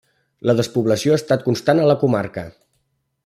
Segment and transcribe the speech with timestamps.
[0.49, 2.47] La despoblació ha estat constant a la comarca.